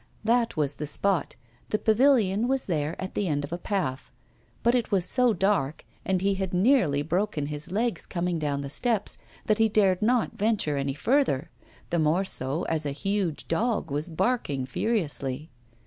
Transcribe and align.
That 0.23 0.57
was 0.57 0.73
the 0.77 0.87
spot, 0.87 1.35
the 1.69 1.77
pavilion 1.77 2.47
was 2.47 2.65
there 2.65 2.99
at 2.99 3.13
the 3.13 3.27
end 3.27 3.43
of 3.43 3.53
a 3.53 3.59
path. 3.59 4.11
But 4.63 4.73
it 4.73 4.89
was 4.89 5.05
so 5.05 5.31
dark, 5.31 5.85
and 6.03 6.21
he 6.21 6.33
had 6.33 6.55
nearly 6.55 7.03
broken 7.03 7.45
his 7.45 7.71
legs 7.71 8.07
coming 8.07 8.39
down 8.39 8.61
the 8.61 8.69
steps, 8.71 9.19
that 9.45 9.59
he 9.59 9.69
dared 9.69 10.01
not 10.01 10.33
venture 10.35 10.75
any 10.75 10.95
further, 10.95 11.51
the 11.91 11.99
more 11.99 12.23
so 12.25 12.63
as 12.63 12.83
a 12.83 12.91
huge 12.91 13.47
dog 13.47 13.91
was 13.91 14.09
barking 14.09 14.65
furiously. 14.65 15.51